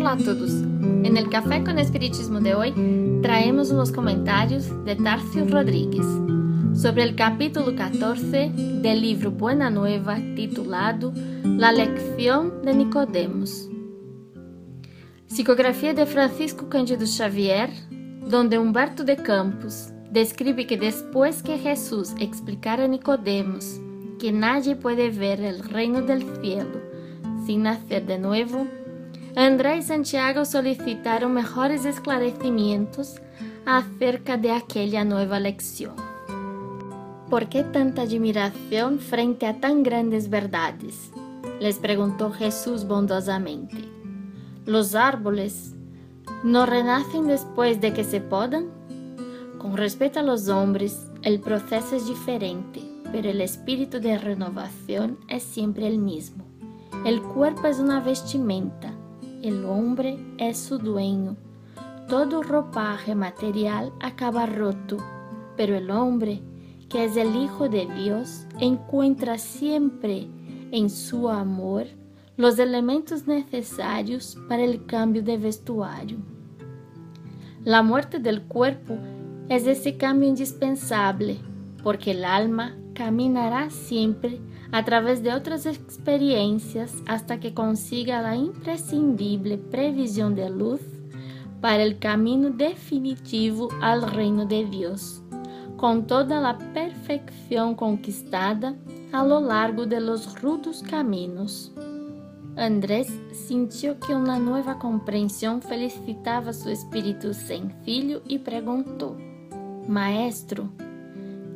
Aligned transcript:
Hola 0.00 0.12
a 0.12 0.16
todos. 0.16 0.50
En 1.04 1.18
el 1.18 1.28
Café 1.28 1.62
con 1.62 1.78
Espiritismo 1.78 2.40
de 2.40 2.54
hoy 2.54 2.72
traemos 3.20 3.68
los 3.68 3.92
comentarios 3.92 4.64
de 4.86 4.96
Tarcio 4.96 5.46
Rodríguez 5.46 6.06
sobre 6.72 7.02
el 7.02 7.14
capítulo 7.14 7.76
14 7.76 8.50
del 8.80 9.02
libro 9.02 9.30
Buena 9.30 9.68
Nueva 9.68 10.16
titulado 10.34 11.12
La 11.44 11.70
lección 11.70 12.62
de 12.62 12.76
Nicodemos. 12.76 13.68
Psicografía 15.26 15.92
de 15.92 16.06
Francisco 16.06 16.70
Cândido 16.70 17.04
Xavier, 17.04 17.68
donde 18.26 18.58
Humberto 18.58 19.04
de 19.04 19.16
Campos 19.16 19.90
describe 20.10 20.66
que 20.66 20.78
después 20.78 21.42
que 21.42 21.58
Jesús 21.58 22.14
explicara 22.18 22.84
a 22.84 22.88
Nicodemos 22.88 23.78
que 24.18 24.32
nadie 24.32 24.76
puede 24.76 25.10
ver 25.10 25.42
el 25.42 25.62
reino 25.62 26.00
del 26.00 26.22
cielo 26.40 26.80
sin 27.44 27.64
nacer 27.64 28.06
de 28.06 28.18
nuevo, 28.18 28.66
André 29.36 29.78
y 29.78 29.82
Santiago 29.82 30.44
solicitaron 30.44 31.32
mejores 31.32 31.84
esclarecimientos 31.84 33.20
acerca 33.64 34.36
de 34.36 34.50
aquella 34.50 35.04
nueva 35.04 35.38
lección. 35.38 35.94
¿Por 37.28 37.48
qué 37.48 37.62
tanta 37.62 38.02
admiración 38.02 38.98
frente 38.98 39.46
a 39.46 39.60
tan 39.60 39.84
grandes 39.84 40.30
verdades? 40.30 41.12
Les 41.60 41.78
preguntó 41.78 42.32
Jesús 42.32 42.88
bondosamente. 42.88 43.76
¿Los 44.66 44.96
árboles 44.96 45.74
no 46.42 46.66
renacen 46.66 47.28
después 47.28 47.80
de 47.80 47.92
que 47.92 48.02
se 48.02 48.20
podan? 48.20 48.66
Con 49.58 49.76
respecto 49.76 50.18
a 50.18 50.24
los 50.24 50.48
hombres, 50.48 51.06
el 51.22 51.38
proceso 51.38 51.94
es 51.94 52.08
diferente, 52.08 52.82
pero 53.12 53.30
el 53.30 53.40
espíritu 53.40 54.00
de 54.00 54.18
renovación 54.18 55.18
es 55.28 55.44
siempre 55.44 55.86
el 55.86 55.98
mismo. 55.98 56.44
El 57.04 57.22
cuerpo 57.22 57.68
es 57.68 57.78
una 57.78 58.00
vestimenta 58.00 58.92
el 59.42 59.64
hombre 59.64 60.18
es 60.38 60.58
su 60.58 60.78
dueño. 60.78 61.36
Todo 62.08 62.42
ropaje 62.42 63.14
material 63.14 63.92
acaba 64.00 64.46
roto, 64.46 64.98
pero 65.56 65.76
el 65.76 65.90
hombre, 65.90 66.42
que 66.88 67.04
es 67.04 67.16
el 67.16 67.36
Hijo 67.36 67.68
de 67.68 67.86
Dios, 67.86 68.46
encuentra 68.58 69.38
siempre 69.38 70.26
en 70.72 70.90
su 70.90 71.28
amor 71.28 71.86
los 72.36 72.58
elementos 72.58 73.26
necesarios 73.26 74.36
para 74.48 74.62
el 74.64 74.86
cambio 74.86 75.22
de 75.22 75.36
vestuario. 75.36 76.18
La 77.64 77.82
muerte 77.82 78.18
del 78.18 78.42
cuerpo 78.42 78.96
es 79.48 79.66
ese 79.66 79.96
cambio 79.96 80.28
indispensable, 80.28 81.38
porque 81.82 82.12
el 82.12 82.24
alma 82.24 82.74
caminará 82.94 83.70
siempre 83.70 84.40
a 84.72 84.84
través 84.84 85.22
de 85.22 85.32
otras 85.32 85.66
experiencias 85.66 86.94
hasta 87.06 87.40
que 87.40 87.54
consiga 87.54 88.22
la 88.22 88.36
imprescindible 88.36 89.58
previsión 89.58 90.34
de 90.34 90.48
luz 90.48 90.80
para 91.60 91.82
el 91.82 91.98
camino 91.98 92.50
definitivo 92.50 93.68
al 93.80 94.10
reino 94.10 94.46
de 94.46 94.64
Dios, 94.64 95.22
con 95.76 96.06
toda 96.06 96.40
la 96.40 96.58
perfección 96.72 97.74
conquistada 97.74 98.74
a 99.12 99.24
lo 99.24 99.40
largo 99.40 99.86
de 99.86 100.00
los 100.00 100.40
rudos 100.40 100.82
caminos. 100.82 101.72
Andrés 102.56 103.08
sintió 103.32 103.98
que 103.98 104.14
una 104.14 104.38
nueva 104.38 104.78
comprensión 104.78 105.62
felicitaba 105.62 106.52
su 106.52 106.68
espíritu 106.70 107.32
sencillo 107.32 108.22
y 108.26 108.38
preguntó, 108.38 109.16
Maestro, 109.88 110.68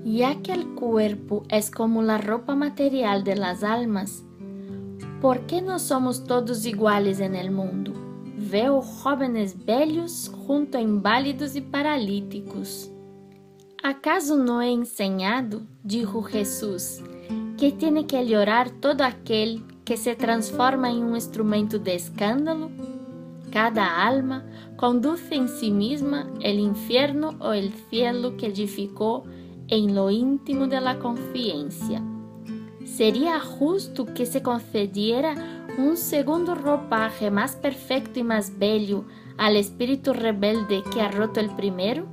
ya 0.05 0.43
que 0.43 0.53
el 0.53 0.75
cuerpo 0.75 1.45
es 1.49 1.71
como 1.71 2.03
la 2.03 2.19
ropa 2.19 2.55
material 2.55 3.25
de 3.25 3.37
las 3.37 3.65
almas, 3.65 4.23
¿por 5.21 5.47
qué 5.47 5.63
no 5.63 5.79
somos 5.79 6.25
todos 6.25 6.67
iguales 6.67 7.21
en 7.21 7.35
el 7.35 7.51
mundo? 7.51 7.93
Veo 8.37 8.83
jóvenes 8.83 9.65
bellos 9.65 10.31
junto 10.47 10.77
a 10.77 10.81
inválidos 10.83 11.57
y 11.57 11.63
paralíticos. 11.63 12.91
¿Acaso 13.83 14.37
no 14.37 14.61
he 14.61 14.71
enseñado, 14.71 15.63
dijo 15.83 16.23
Jesús, 16.23 17.01
que 17.59 17.73
tiene 17.73 18.07
que 18.07 18.27
llorar 18.27 18.71
todo 18.71 19.05
aquel 19.05 19.63
que 19.85 19.97
se 19.97 20.15
transforma 20.15 20.91
en 20.91 21.03
un 21.03 21.15
instrumento 21.15 21.79
de 21.79 21.95
escándalo? 21.95 22.71
Cada 23.51 24.07
alma 24.07 24.45
conduce 24.77 25.35
en 25.35 25.49
sí 25.49 25.71
misma 25.71 26.29
el 26.41 26.59
infierno 26.59 27.37
o 27.41 27.53
el 27.53 27.73
cielo 27.89 28.37
que 28.37 28.47
edificó 28.47 29.25
en 29.69 29.95
lo 29.95 30.11
íntimo 30.11 30.67
de 30.67 30.81
la 30.81 30.99
conciencia. 30.99 32.03
¿Sería 32.85 33.41
justo 33.41 34.07
que 34.07 34.27
se 34.27 34.43
concediera 34.43 35.65
un 35.79 35.97
segundo 35.97 36.55
ropaje 36.55 37.31
más 37.31 37.57
perfecto 37.57 38.21
y 38.21 38.23
más 38.23 38.59
bello 38.59 39.05
al 39.37 39.57
espíritu 39.57 40.13
rebelde 40.13 40.83
que 40.93 41.01
ha 41.01 41.11
roto 41.11 41.41
el 41.41 41.51
primero? 41.51 42.07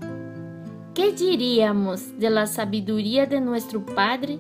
¿Qué 0.94 1.12
diríamos 1.12 2.18
de 2.20 2.30
la 2.30 2.48
sabiduría 2.48 3.26
de 3.26 3.42
nuestro 3.42 3.86
Padre 3.86 4.40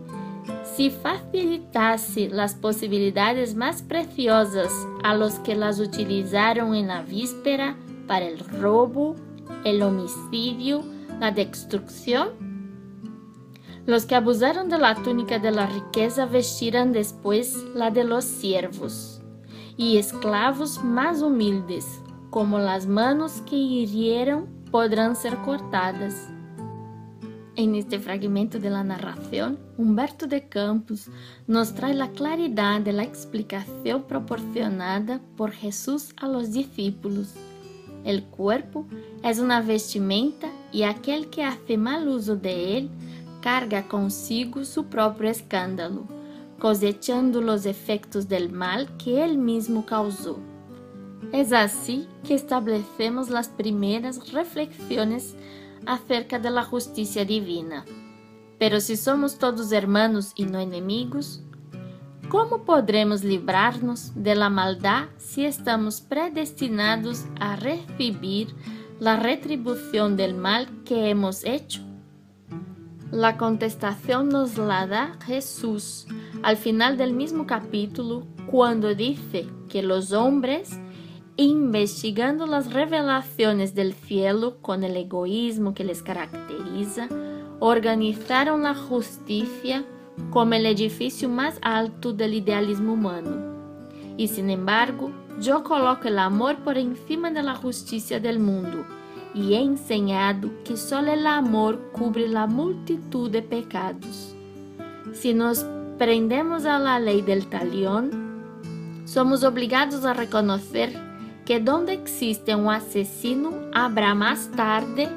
si 0.76 0.90
facilitase 0.90 2.30
las 2.30 2.56
posibilidades 2.56 3.56
más 3.56 3.84
preciosas 3.84 4.72
a 5.04 5.14
los 5.16 5.36
que 5.40 5.56
las 5.56 5.80
utilizaron 5.80 6.76
en 6.76 6.88
la 6.88 7.04
víspera 7.04 7.78
para 8.08 8.26
el 8.26 8.40
robo, 8.40 9.16
el 9.64 9.82
homicidio, 9.82 10.84
la 11.20 11.32
destrucción? 11.32 12.51
Los 13.86 14.06
que 14.06 14.16
abusaron 14.16 14.70
de 14.70 14.78
la 14.78 14.96
túnica 14.96 15.40
de 15.40 15.52
la 15.52 15.66
riqueza 15.66 16.26
vestirán 16.26 16.92
después 16.92 17.58
la 17.74 17.90
de 17.90 18.04
los 18.04 18.26
siervos, 18.26 19.22
y 19.76 19.98
esclavos 19.98 20.84
más 20.84 21.22
humildes, 21.22 22.00
como 22.30 22.60
las 22.60 22.86
manos 22.86 23.42
que 23.50 23.56
hirieron, 23.56 24.48
podrán 24.70 25.16
ser 25.16 25.36
cortadas. 25.38 26.30
En 27.56 27.76
este 27.76 28.00
fragmento 28.00 28.60
de 28.60 28.70
la 28.70 28.84
narración, 28.84 29.60
Humberto 29.78 30.26
de 30.26 30.48
Campos 30.48 31.10
nos 31.48 31.74
trae 31.74 31.94
la 31.94 32.10
claridad 32.12 32.80
de 32.82 32.94
la 32.94 33.04
explicación 33.04 34.04
proporcionada 34.04 35.20
por 35.36 35.52
Jesús 35.52 36.14
a 36.18 36.28
los 36.28 36.54
discípulos. 36.54 37.34
El 38.06 38.24
cuerpo 38.24 38.86
es 39.24 39.40
una 39.40 39.62
vestimenta 39.62 40.50
y 40.72 40.84
aquel 40.84 41.30
que 41.30 41.44
hace 41.44 41.78
mal 41.78 42.08
uso 42.08 42.36
de 42.36 42.78
él 42.78 42.90
carga 43.42 43.88
consigo 43.88 44.64
su 44.64 44.86
propio 44.86 45.30
escándalo, 45.30 46.06
cosechando 46.60 47.42
los 47.42 47.66
efectos 47.66 48.30
del 48.30 48.52
mal 48.52 48.96
que 48.98 49.24
él 49.24 49.38
mismo 49.38 49.86
causó. 49.86 50.40
Es 51.34 51.52
así 51.52 52.08
que 52.24 52.36
establecemos 52.36 53.30
las 53.30 53.50
primeras 53.50 54.32
reflexiones 54.32 55.36
acerca 55.86 56.40
de 56.40 56.52
la 56.52 56.64
justicia 56.64 57.26
divina. 57.26 57.86
Pero 58.60 58.80
si 58.80 58.96
somos 58.96 59.40
todos 59.40 59.72
hermanos 59.72 60.34
y 60.36 60.46
no 60.46 60.60
enemigos, 60.60 61.42
¿cómo 62.30 62.64
podremos 62.64 63.24
librarnos 63.24 64.12
de 64.16 64.36
la 64.36 64.50
maldad 64.50 65.06
si 65.18 65.46
estamos 65.46 66.02
predestinados 66.02 67.26
a 67.40 67.56
recibir 67.56 68.54
la 69.00 69.16
retribución 69.16 70.16
del 70.16 70.36
mal 70.36 70.84
que 70.84 71.10
hemos 71.10 71.44
hecho? 71.44 71.91
La 73.12 73.38
contestación 73.38 74.30
nos 74.30 74.58
la 74.58 74.88
da 74.88 75.18
Jesús 75.26 76.08
al 76.44 76.56
final 76.56 76.96
del 76.96 77.12
mismo 77.12 77.46
capítulo 77.46 78.26
cuando 78.50 78.96
dice 78.96 79.48
que 79.68 79.84
los 79.84 80.14
hombres, 80.14 80.80
investigando 81.36 82.46
las 82.46 82.72
revelaciones 82.72 83.76
del 83.76 83.94
cielo 83.94 84.62
con 84.62 84.86
el 84.86 84.96
egoísmo 84.96 85.74
que 85.74 85.84
les 85.84 86.02
caracteriza, 86.02 87.10
organizaron 87.60 88.64
la 88.64 88.76
justicia 88.76 89.84
como 90.30 90.54
el 90.54 90.66
edificio 90.66 91.28
más 91.28 91.60
alto 91.62 92.14
del 92.14 92.34
idealismo 92.34 92.94
humano. 92.94 93.58
Y 94.16 94.30
sin 94.30 94.50
embargo, 94.50 95.12
yo 95.42 95.66
coloco 95.66 96.08
el 96.08 96.18
amor 96.18 96.60
por 96.64 96.78
encima 96.78 97.30
de 97.30 97.44
la 97.44 97.56
justicia 97.56 98.22
del 98.22 98.40
mundo 98.40 98.86
e 99.34 99.54
é 99.54 99.62
enseñado 99.62 100.52
que 100.64 100.76
só 100.76 101.02
o 101.02 101.28
amor 101.28 101.78
cubre 101.94 102.36
a 102.36 102.48
multitud 102.48 103.30
de 103.30 103.42
pecados. 103.42 104.36
Se 105.14 105.34
nos 105.34 105.66
prendemos 105.98 106.66
a 106.66 106.80
la 106.80 107.00
lei 107.00 107.22
del 107.22 107.48
talión, 107.48 108.12
somos 109.06 109.44
obrigados 109.44 110.06
a 110.06 110.14
reconocer 110.14 110.92
que 111.46 111.60
donde 111.60 111.94
existe 111.94 112.56
um 112.56 112.70
asesino, 112.70 113.52
habrá 113.74 114.14
mais 114.16 114.48
tarde 114.48 115.08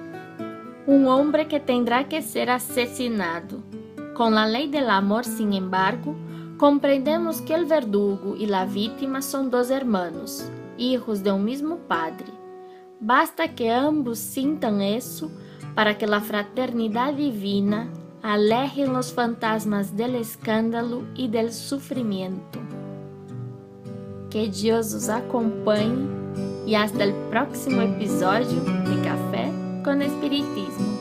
um 0.87 1.07
homem 1.07 1.47
que 1.47 1.59
tendrá 1.59 2.05
que 2.05 2.21
ser 2.21 2.51
asesinado. 2.51 3.63
Com 4.15 4.37
a 4.37 4.45
lei 4.45 4.69
del 4.69 4.91
amor, 4.91 5.25
sin 5.25 5.55
embargo, 5.55 6.15
compreendemos 6.59 7.41
que 7.41 7.55
o 7.55 7.67
verdugo 7.67 8.37
e 8.37 8.53
a 8.53 8.65
vítima 8.65 9.21
são 9.23 9.49
dois 9.49 9.71
hermanos, 9.71 10.51
hijos 10.79 11.21
de 11.21 11.31
um 11.31 11.39
mesmo 11.39 11.79
padre. 11.79 12.44
Basta 13.01 13.49
que 13.49 13.69
ambos 13.69 14.19
sintam 14.19 14.81
isso 14.81 15.31
para 15.75 15.95
que 15.95 16.05
a 16.05 16.21
fraternidade 16.21 17.17
divina 17.17 17.91
aleje 18.23 18.89
os 18.89 19.11
fantasmas 19.11 19.91
del 19.91 20.17
escândalo 20.17 21.07
e 21.17 21.29
del 21.29 21.53
sofrimento. 21.53 22.59
Que 24.31 24.49
Deus 24.49 24.95
os 24.95 25.09
acompanhe 25.09 26.25
E 26.67 26.75
hasta 26.75 27.05
el 27.05 27.13
próximo 27.29 27.83
episódio 27.83 28.59
de 28.61 29.03
Café 29.03 29.53
com 29.85 30.01
Espiritismo. 30.01 30.94